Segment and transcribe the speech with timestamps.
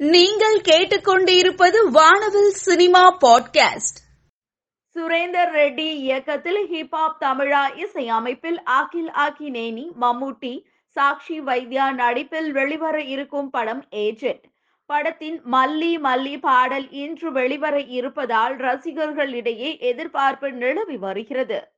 [0.00, 3.98] நீங்கள் கேட்டுக்கொண்டிருப்பது வானவில் சினிமா பாட்காஸ்ட்.
[4.94, 13.84] சுரேந்தர் ரெட்டி இயக்கத்தில் ஹிப்ஹாப் தமிழா இசையமைப்பில் அகில் அகினேனி மம்முட்டி சாக்ஷி வைத்யா நடிப்பில் வெளிவர இருக்கும் படம்
[13.90, 14.44] ஏஜென்ட்.
[14.86, 21.68] படத்தின் மல்லி மல்லி பாடல் இன்று வெளிவர இருப்பதால் ரசிகர்களிடையே எதிர்பார்ப்பு நிலவி வருகிறது.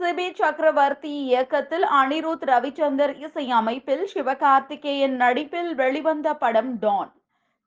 [0.00, 7.12] சிபி சக்கரவர்த்தி இயக்கத்தில் அனிருத் ரவிச்சந்தர் இசையமைப்பில் சிவகார்த்திகேயன் நடிப்பில் வெளிவந்த படம் டான்.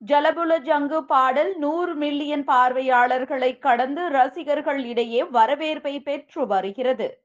[0.08, 7.24] ஜலபுல ஜங்கு பாடல் நூறு மில்லியன் பார்வையாளர்களை கடந்து ரசிகர்கள் இடையே வரவேற்பை பெற்று வருகிறது.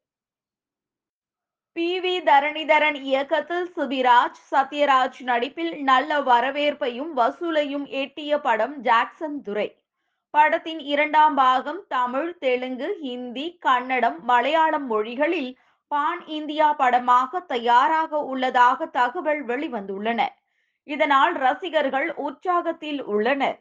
[1.73, 2.01] பி.
[2.01, 2.23] வி.
[2.23, 9.84] தரணிதரன் இயக்கத்தில் சுபிராஜ் சத்யராஜ் நடிப்பில் நல்ல வரவேற்பையும் வசூலையும் எட்டிய படம் ஜாக்சன் துரை.
[10.35, 19.47] படத்தின் இரண்டாம் பாகம் தமிழ் தெலுங்கு ஹிந்தி கன்னடம் மலையாளம் மொழிகளில் பான் இந்தியா படமாக தயாராக உள்ளதாக தகவல்
[19.47, 20.27] வெளிவந்துள்ளன.
[20.85, 23.59] இதனால் ரசிகர்கள் உற்சாகத்தில் உள்ளனர்.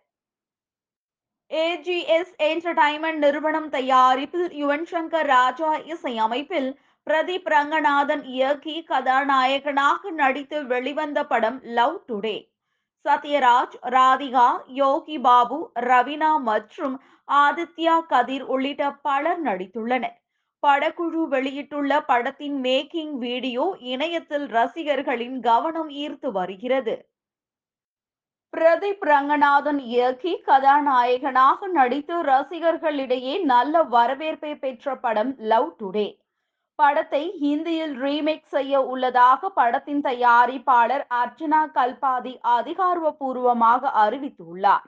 [1.51, 6.71] ஏஜிஎஸ் என்டர்டைன்மெண்ட் நிறுவனம் தயாரிப்பில் யுவன் சங்கர் ராஜா இசையமைப்பில்
[7.07, 12.37] பிரதீப் ரங்கநாதன் இயக்கி கதாநாயகனாக நடித்து வெளிவந்த படம் லவ் டுடே.
[13.07, 17.01] சத்யராஜ் ராதிகா யோகி பாபு ரவினா மற்றும்
[17.31, 20.21] ஆதித்யா கதிர் உள்ளிட்ட பலர் நடித்துள்ளனர்.
[20.67, 27.11] படக்குழு வெளியிட்டுள்ள படத்தின் மேக்கிங் வீடியோ இணையத்தில் ரசிகர்களின் கவனம் ஈர்த்து வருகிறது.
[28.57, 36.22] பிரதீப் ரங்கநாதன் இயக்கி கதாநாயகனாக நடித்து ரசிகர்களிடையே நல்ல வரவேற்பை பெற்ற படம் லவ் டுடே.
[36.75, 44.87] படத்தை ஹிந்தியில் ரீமேக் செய்ய உள்ளதாக படத்தின் தயாரிப்பாளர் அர்ச்சனா கல்பாதி அதிகாரப்பூர்வமாக அறிவித்துள்ளார்.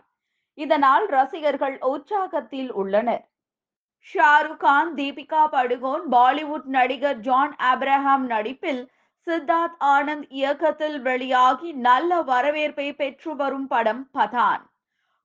[0.58, 3.24] இதனால் ரசிகர்கள் உற்சாகத்தில் உள்ளனர்.
[4.08, 8.84] ஷாருக் கான் தீபிகா படுகோன் பாலிவுட் நடிகர் ஜான் அப்ரஹாம் நடிப்பில்
[9.28, 14.64] சித்தார்த் ஆனந்த் இயக்கத்தில் வெளியாகி நல்ல வரவேற்பை பெற்று வரும் படம் பதான்.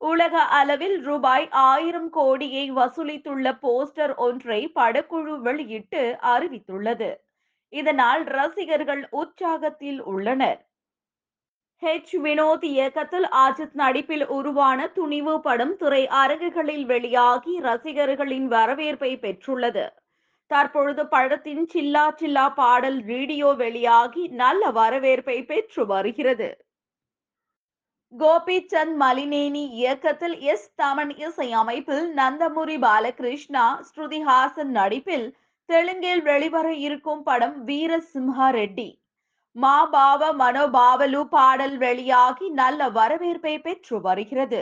[0.01, 7.09] உலக அளவில் ரூபாய் ஆயிரம் கோடியை வசூலித்துள்ள போஸ்டர் ஒன்றை படக்குழு வெளியிட்டு அறிவித்துள்ளது.
[7.69, 10.69] இதனால் ரசிகர்கள் உற்சாகத்தில் உள்ளனர்.
[11.81, 19.85] ஹெச் வினோத் இயக்கத்தில் அஜித் நடிப்பில் உருவான துணிவு படம் துறை அரங்குகளில் வெளியாகி ரசிகர்களின் வரவேற்பை பெற்றுள்ளது.
[20.47, 26.49] தற்பொழுது படத்தின் சில்லா சில்லா பாடல் வீடியோ வெளியாகி நல்ல வரவேற்பை பெற்று வருகிறது.
[28.13, 35.27] கோபிச்சந்த் மலினேனி இயக்கத்தில் எஸ் தமன் இசையமைப்பில் நந்தமுரி பாலகிருஷ்ணா ஸ்ருதிஹாசன் நடிப்பில்
[35.69, 38.89] தெலுங்கில் வெளிவர இருக்கும் படம் வீரசிம்ஹா ரெட்டி.
[39.55, 44.61] மா பாவ மனோபாவலு பாடல் வெளியாகி நல்ல வரவேற்பை பெற்று வருகிறது.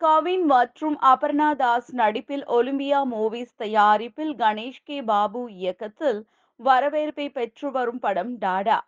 [0.00, 6.20] கவின் மற்றும் அபர்ணா தாஸ் நடிப்பில் ஒலிம்பியா மூவிஸ் தயாரிப்பில் கணேஷ் கே பாபு இயக்கத்தில்
[6.60, 8.80] வரவேற்பை பெற்று வரும் படம் டாடா.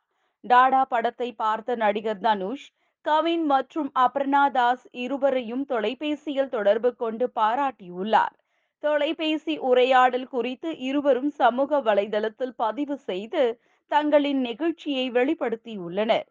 [0.45, 2.69] டாடா படத்தை பார்த்த நடிகர் தனுஷ்
[3.05, 8.35] கவின் மற்றும் அபர்ணா தாஸ் இருவரையும் தொலைபேசியில் தொடர்பு கொண்டு பாராட்டியுள்ளார்.
[8.83, 13.61] தொலைபேசி உரையாடல் குறித்து இருவரும் சமூக வலைதளத்தில் பதிவு செய்து
[13.91, 16.29] தங்களின் நெகிழ்ச்சியை வெளிப்படுத்தியுள்ளனர்.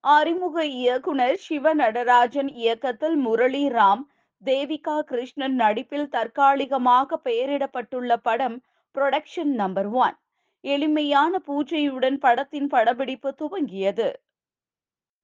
[0.00, 4.04] அறிமுக இயக்குனர் சிவ நடராஜன் இயக்கத்தில் முரளி ராம்
[4.42, 8.56] தேவிகா கிருஷ்ணன் நடிப்பில் தற்காலிகமாக பெயரிடப்பட்டுள்ள படம்
[8.94, 10.16] புரொடக்ஷன் நம்பர் ஒன்.
[10.64, 14.08] எளிமையான பூஜையுடன் படத்தின் படப்பிடிப்பு துவங்கியது.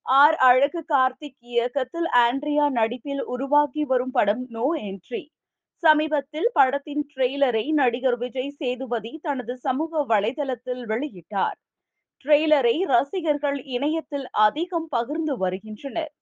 [0.07, 0.37] ஆர்.
[0.37, 5.23] அழகு கார்த்திக் இயக்கத்தில் ஆண்ட்ரியா நடிப்பில் உருவாகி வரும் படம் நோ என்ட்ரி.
[5.83, 11.57] சமீபத்தில் படத்தின் ட்ரெய்லரை நடிகர் விஜய் சேதுபதி தனது சமூக வலைதளத்தில் வெளியிட்டார்.
[12.25, 16.13] ட்ரெய்லரை ரசிகர்கள் இணையத்தில் அதிகம் பகிர்ந்து வருகின்றனர்.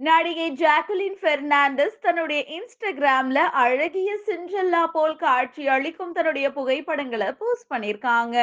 [0.00, 8.36] நடிகை ஜாக்குலின் பெர்னாண்டஸ் தன்னுடைய இன்ஸ்டாகிராம்ல அழகிய சிண்ட்ரெல்லா போல் காட்சி அளிக்கும் தன்னுடைய புகைப்படங்களை போஸ்ட் பண்ணியிருக்காங்க.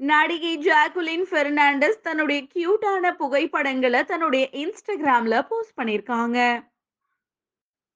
[0.00, 6.38] நடிகை ஜாக்குலின் பெர்னாண்டஸ் தன்னுடைய கியூட்டான புகைப்படங்களை தன்னுடைய இன்ஸ்டாகிராம்ல போஸ்ட் பண்ணிருக்காங்க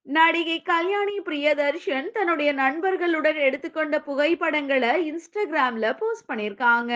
[0.06, 6.92] நடிகை கல்யாணி பிரியதர்ஷன் தன்னுடைய நண்பர்களுடன் எடுத்துக்கொண்ட புகைப்படங்களை இன்ஸ்டாகிராம்ல போஸ்ட் பண்ணிருக்காங்க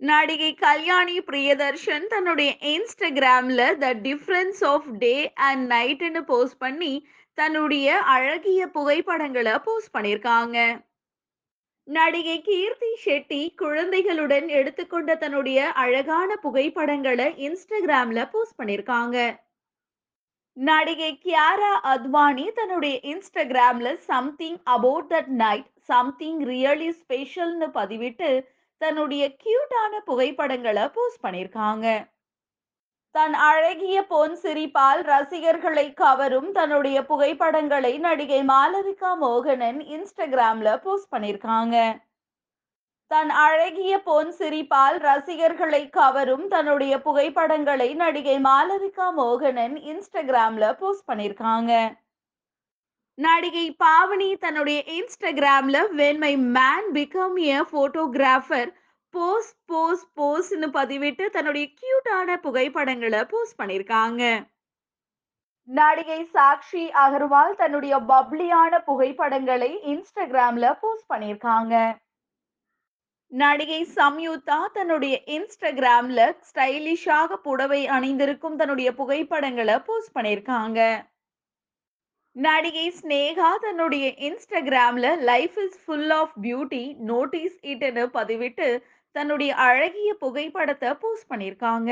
[0.00, 6.94] நடிகை கல்யாணி பிரியதர்ஷன் தன்னுடைய இன்ஸ்டாகிராம்ல the difference of day and நைட்னு post பண்ணி
[7.38, 10.85] தன்னுடைய அழகிய புகைப்படங்களை போஸ்ட் பண்ணியிருக்காங்க.
[11.88, 19.18] நடிகை கீர்த்தி ஷெட்டி குழந்தைகளுடன் எடுத்துக்கொண்ட தன்னுடைய அழகான புகைப்படங்களை இன்ஸ்டாகிராம்ல போஸ்ட் பண்ணிருக்காங்க
[20.56, 28.30] நடிகை கியாரா அத்வானி தன்னுடைய இன்ஸ்டாகிராம்ல something about that night something really ஸ்பெஷல்னு பதிவிட்டு
[28.80, 31.86] தன்னுடைய கியூட்டான புகைப்படங்களை போஸ்ட் பண்ணிருக்காங்க
[33.16, 41.76] தன் அழகிய பொன் சிரிப்பால் ரசிகர்களை கவரும் தன்னுடைய புகைப்படங்களை நடிகை மாலவிகா மோகனன் இன்ஸ்டாகிராம்ல போஸ்ட் பண்ணிருக்காங்க.
[43.10, 51.72] தன் அழகிய பொன் சிரிப்பால் ரசிகர்களை கவரும் தன்னுடைய புகைப்படங்களை நடிகை மாலவிகா மோகனன் இன்ஸ்டாகிராம்ல போஸ்ட் பண்ணிருக்காங்க.
[53.18, 58.70] நடிகை பாவனி தன்னுடைய இன்ஸ்டாகிராம்ல when my man become a photographer
[59.16, 64.22] pose pose போஸ்னு பதிவிட்டு தன்னுடைய கியூட்டான புகைப்படங்களை போஸ்ட் பண்ணிருக்காங்க.
[65.68, 71.74] நடிகை சாக்ஷி அகர்வால் தன்னுடைய பப்ளியான புகைப்படங்களை இன்ஸ்டாகிராம்ல போஸ்ட் பண்ணிருக்காங்க.
[73.32, 80.80] நடிகை சம்யுக்தா தன்னுடைய இன்ஸ்டாகிராம்ல ஸ்டைலிஷாக புடவை அணிந்திருக்கும் தன்னுடைய புகைப்படங்களை போஸ்ட் பண்ணிருக்காங்க.
[82.36, 88.68] நடிகை ஸ்னேகா தன்னுடைய இன்ஸ்டாகிராம்ல life is full of beauty notice இட்னு பதிவிட்டு
[89.16, 91.90] தன்னுடைய அழகிய புகைப்படத்தை போஸ்ட் பண்ணிருக்காங்க.